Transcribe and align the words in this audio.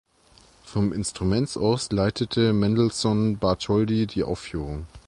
Vom 0.63 0.93
Instrument 0.93 1.55
aus 1.57 1.91
leitete 1.91 2.53
Mendelssohn 2.53 3.37
Bartholdy 3.37 4.07
die 4.07 4.23
Aufführung. 4.23 4.87